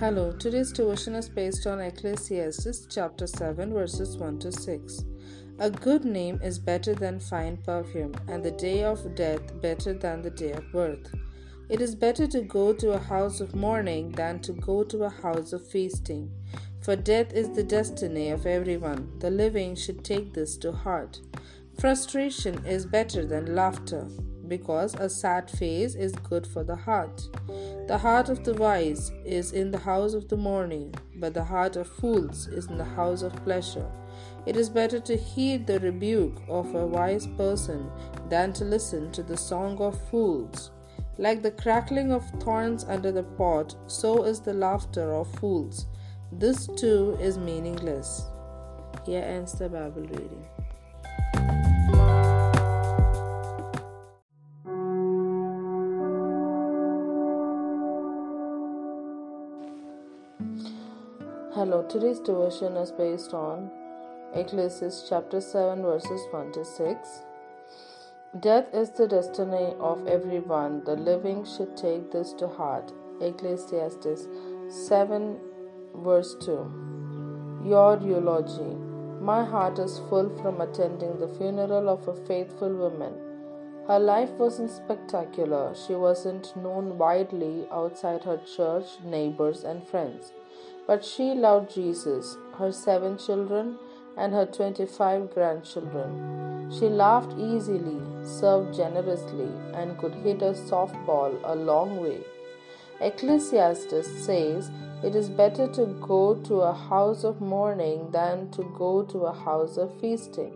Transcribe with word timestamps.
Hello, 0.00 0.32
today's 0.32 0.72
devotion 0.72 1.14
is 1.14 1.28
based 1.28 1.66
on 1.66 1.78
Ecclesiastes 1.78 2.86
chapter 2.88 3.26
7, 3.26 3.70
verses 3.70 4.16
1 4.16 4.38
to 4.38 4.50
6. 4.50 5.04
A 5.58 5.70
good 5.70 6.06
name 6.06 6.40
is 6.42 6.58
better 6.58 6.94
than 6.94 7.20
fine 7.20 7.58
perfume, 7.58 8.14
and 8.26 8.42
the 8.42 8.50
day 8.50 8.82
of 8.82 9.14
death 9.14 9.60
better 9.60 9.92
than 9.92 10.22
the 10.22 10.30
day 10.30 10.52
of 10.52 10.72
birth. 10.72 11.14
It 11.68 11.82
is 11.82 11.94
better 11.94 12.26
to 12.28 12.40
go 12.40 12.72
to 12.72 12.92
a 12.92 12.98
house 12.98 13.42
of 13.42 13.54
mourning 13.54 14.12
than 14.12 14.40
to 14.40 14.54
go 14.54 14.84
to 14.84 15.04
a 15.04 15.10
house 15.10 15.52
of 15.52 15.68
feasting. 15.68 16.32
For 16.80 16.96
death 16.96 17.34
is 17.34 17.50
the 17.50 17.62
destiny 17.62 18.30
of 18.30 18.46
everyone. 18.46 19.18
The 19.18 19.30
living 19.30 19.76
should 19.76 20.02
take 20.02 20.32
this 20.32 20.56
to 20.64 20.72
heart. 20.72 21.20
Frustration 21.78 22.64
is 22.64 22.86
better 22.86 23.26
than 23.26 23.54
laughter, 23.54 24.08
because 24.50 24.94
a 24.96 25.08
sad 25.08 25.48
face 25.48 25.94
is 25.94 26.12
good 26.28 26.44
for 26.44 26.64
the 26.64 26.76
heart. 26.76 27.28
The 27.86 27.96
heart 27.96 28.28
of 28.28 28.44
the 28.44 28.54
wise 28.54 29.12
is 29.24 29.52
in 29.52 29.70
the 29.70 29.78
house 29.78 30.12
of 30.12 30.28
the 30.28 30.36
mourning, 30.36 30.92
but 31.16 31.32
the 31.32 31.44
heart 31.44 31.76
of 31.76 31.86
fools 31.86 32.48
is 32.48 32.66
in 32.66 32.76
the 32.76 32.84
house 32.84 33.22
of 33.22 33.44
pleasure. 33.44 33.88
It 34.46 34.56
is 34.56 34.68
better 34.68 34.98
to 35.00 35.16
heed 35.16 35.66
the 35.66 35.78
rebuke 35.78 36.42
of 36.48 36.74
a 36.74 36.84
wise 36.84 37.28
person 37.28 37.88
than 38.28 38.52
to 38.54 38.64
listen 38.64 39.12
to 39.12 39.22
the 39.22 39.36
song 39.36 39.78
of 39.78 40.00
fools. 40.10 40.72
Like 41.16 41.42
the 41.42 41.52
crackling 41.52 42.10
of 42.10 42.28
thorns 42.40 42.84
under 42.84 43.12
the 43.12 43.22
pot, 43.22 43.76
so 43.86 44.24
is 44.24 44.40
the 44.40 44.54
laughter 44.54 45.12
of 45.12 45.32
fools. 45.38 45.86
This 46.32 46.66
too 46.66 47.16
is 47.20 47.38
meaningless. 47.38 48.24
Here 49.06 49.22
ends 49.22 49.52
the 49.52 49.68
Bible 49.68 50.02
reading. 50.02 50.44
Hello, 61.52 61.82
today's 61.82 62.20
devotion 62.20 62.76
is 62.76 62.92
based 62.92 63.34
on 63.34 63.72
Ecclesiastes 64.34 65.08
chapter 65.08 65.40
7, 65.40 65.82
verses 65.82 66.20
1 66.30 66.52
to 66.52 66.64
6. 66.64 67.22
Death 68.38 68.72
is 68.72 68.90
the 68.90 69.08
destiny 69.08 69.74
of 69.80 70.06
everyone. 70.06 70.84
The 70.84 70.94
living 70.94 71.44
should 71.44 71.76
take 71.76 72.12
this 72.12 72.32
to 72.34 72.46
heart. 72.46 72.92
Ecclesiastes 73.20 74.28
7, 74.68 75.40
verse 75.96 76.36
2. 76.44 77.64
Your 77.64 77.98
eulogy. 78.00 78.76
My 79.20 79.44
heart 79.44 79.80
is 79.80 79.98
full 80.08 80.30
from 80.40 80.60
attending 80.60 81.18
the 81.18 81.34
funeral 81.36 81.88
of 81.88 82.06
a 82.06 82.14
faithful 82.26 82.72
woman. 82.72 83.14
Her 83.88 83.98
life 83.98 84.30
wasn't 84.44 84.70
spectacular. 84.70 85.74
She 85.74 85.96
wasn't 85.96 86.56
known 86.56 86.96
widely 86.96 87.66
outside 87.72 88.22
her 88.22 88.40
church, 88.56 88.86
neighbors, 89.02 89.64
and 89.64 89.84
friends. 89.84 90.30
But 90.86 91.04
she 91.04 91.34
loved 91.34 91.74
Jesus, 91.74 92.36
her 92.58 92.72
seven 92.72 93.18
children, 93.18 93.78
and 94.16 94.32
her 94.32 94.46
25 94.46 95.32
grandchildren. 95.34 96.70
She 96.70 96.88
laughed 96.88 97.38
easily, 97.38 98.00
served 98.24 98.74
generously, 98.74 99.48
and 99.74 99.98
could 99.98 100.14
hit 100.14 100.42
a 100.42 100.52
softball 100.52 101.38
a 101.44 101.54
long 101.54 102.00
way. 102.00 102.20
Ecclesiastes 103.00 104.06
says 104.24 104.70
it 105.02 105.14
is 105.14 105.30
better 105.30 105.66
to 105.72 105.86
go 106.06 106.34
to 106.34 106.60
a 106.60 106.74
house 106.74 107.24
of 107.24 107.40
mourning 107.40 108.10
than 108.10 108.50
to 108.50 108.62
go 108.76 109.02
to 109.04 109.20
a 109.20 109.32
house 109.32 109.78
of 109.78 109.98
feasting. 110.00 110.52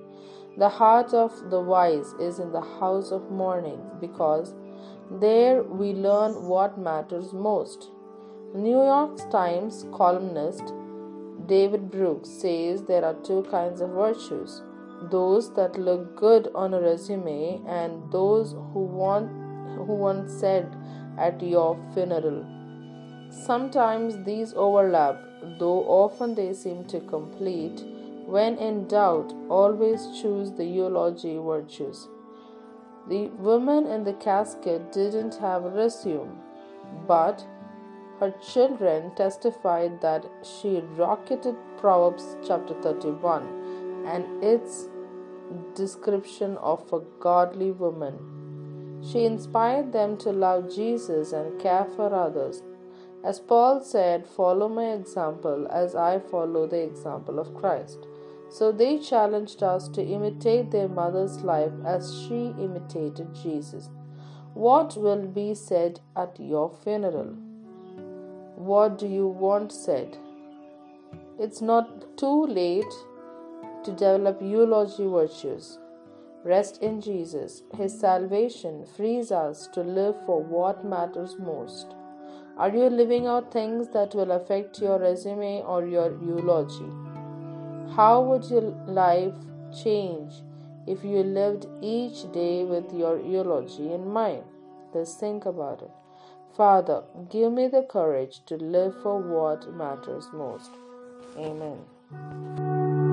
The 0.58 0.69
heart 0.69 1.14
of 1.14 1.50
the 1.50 1.61
wise 1.61 2.12
is 2.20 2.39
in 2.39 2.52
the 2.52 2.61
house 2.61 3.11
of 3.11 3.30
mourning 3.30 3.80
because 4.00 4.55
there 5.11 5.62
we 5.62 5.95
learn 5.95 6.45
what 6.47 6.78
matters 6.78 7.33
most. 7.33 7.89
New 8.55 8.84
York 8.84 9.19
Times 9.33 9.84
columnist 9.92 10.72
David 11.47 11.90
Brooks 11.90 12.29
says 12.29 12.84
there 12.84 13.05
are 13.05 13.14
two 13.14 13.42
kinds 13.51 13.80
of 13.80 13.90
virtues 13.90 14.62
those 15.11 15.52
that 15.55 15.77
look 15.77 16.14
good 16.14 16.46
on 16.55 16.73
a 16.73 16.80
resume 16.80 17.61
and 17.67 18.12
those 18.12 18.52
who 18.52 18.84
want 18.84 19.29
who 19.77 19.95
once 19.95 20.33
said 20.33 20.73
at 21.18 21.42
your 21.42 21.77
funeral. 21.95 22.46
Sometimes 23.29 24.24
these 24.24 24.55
overlap, 24.55 25.20
though 25.58 25.83
often 25.89 26.36
they 26.36 26.52
seem 26.52 26.84
to 26.84 27.00
complete. 27.00 27.83
When 28.27 28.56
in 28.58 28.86
doubt, 28.86 29.34
always 29.48 30.06
choose 30.23 30.52
the 30.52 30.64
eulogy 30.64 31.39
virtues. 31.39 32.06
The 33.08 33.27
woman 33.50 33.89
in 33.89 34.05
the 34.05 34.14
casket 34.14 34.92
didn't 34.92 35.34
have 35.40 35.64
a 35.64 35.70
resume, 35.70 36.39
but 37.08 37.45
her 38.20 38.30
children 38.52 39.14
testified 39.14 40.01
that 40.01 40.25
she 40.42 40.83
rocketed 40.97 41.57
Proverbs 41.79 42.36
chapter 42.47 42.75
31 42.75 44.05
and 44.07 44.42
its 44.42 44.89
description 45.75 46.57
of 46.58 46.92
a 46.92 47.01
godly 47.20 47.73
woman. 47.73 49.01
She 49.03 49.24
inspired 49.24 49.92
them 49.92 50.17
to 50.19 50.30
love 50.30 50.74
Jesus 50.74 51.33
and 51.33 51.61
care 51.61 51.86
for 51.97 52.14
others. 52.14 52.63
As 53.23 53.41
Paul 53.41 53.80
said, 53.80 54.27
Follow 54.27 54.69
my 54.69 54.92
example 54.92 55.67
as 55.70 55.95
I 55.95 56.19
follow 56.19 56.67
the 56.67 56.83
example 56.83 57.39
of 57.39 57.55
Christ. 57.55 58.07
So 58.51 58.70
they 58.70 58.98
challenged 58.98 59.63
us 59.63 59.89
to 59.89 60.03
imitate 60.05 60.70
their 60.70 60.89
mother's 60.89 61.42
life 61.42 61.73
as 61.85 62.14
she 62.20 62.55
imitated 62.58 63.35
Jesus. 63.35 63.91
What 64.53 64.97
will 64.97 65.27
be 65.27 65.55
said 65.55 66.01
at 66.14 66.39
your 66.39 66.70
funeral? 66.70 67.36
What 68.64 68.97
do 68.97 69.07
you 69.07 69.27
want 69.29 69.73
said? 69.73 70.17
It's 71.39 71.61
not 71.61 72.17
too 72.17 72.47
late 72.47 72.95
to 73.85 73.91
develop 73.92 74.41
eulogy 74.41 75.07
virtues. 75.07 75.79
Rest 76.45 76.83
in 76.83 77.03
Jesus. 77.03 77.63
His 77.77 77.98
salvation 78.01 78.86
frees 78.97 79.30
us 79.30 79.67
to 79.74 79.83
live 79.83 80.14
for 80.24 80.42
what 80.42 80.83
matters 80.83 81.36
most. 81.39 81.95
Are 82.57 82.70
you 82.70 82.89
living 82.89 83.27
out 83.27 83.53
things 83.53 83.89
that 83.89 84.14
will 84.14 84.30
affect 84.30 84.80
your 84.80 84.98
resume 84.98 85.61
or 85.67 85.85
your 85.86 86.13
eulogy? 86.23 86.91
How 87.95 88.23
would 88.23 88.47
your 88.47 88.73
life 88.86 89.35
change 89.83 90.33
if 90.86 91.05
you 91.05 91.23
lived 91.23 91.67
each 91.83 92.33
day 92.33 92.64
with 92.64 92.95
your 92.95 93.20
eulogy 93.20 93.92
in 93.92 94.08
mind? 94.08 94.45
Just 94.95 95.20
think 95.20 95.45
about 95.45 95.83
it. 95.83 96.04
Father, 96.57 97.03
give 97.31 97.53
me 97.53 97.67
the 97.67 97.83
courage 97.83 98.41
to 98.47 98.57
live 98.57 98.95
for 99.03 99.19
what 99.19 99.73
matters 99.75 100.29
most. 100.33 100.70
Amen. 101.37 103.04